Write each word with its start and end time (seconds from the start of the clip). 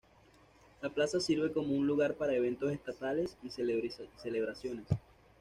La 0.81 0.89
plaza 0.89 1.19
sirve 1.19 1.51
como 1.53 1.75
un 1.75 1.85
lugar 1.85 2.15
para 2.15 2.33
eventos 2.33 2.71
estatales 2.71 3.37
y 3.43 3.51
celebraciones. 3.51 4.87